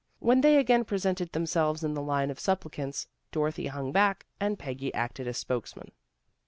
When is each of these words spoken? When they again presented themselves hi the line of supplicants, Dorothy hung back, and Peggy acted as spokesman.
When 0.17 0.41
they 0.41 0.57
again 0.57 0.83
presented 0.83 1.31
themselves 1.31 1.81
hi 1.81 1.87
the 1.89 2.01
line 2.01 2.31
of 2.31 2.39
supplicants, 2.39 3.07
Dorothy 3.31 3.67
hung 3.67 3.91
back, 3.91 4.25
and 4.39 4.57
Peggy 4.57 4.91
acted 4.95 5.27
as 5.27 5.37
spokesman. 5.37 5.91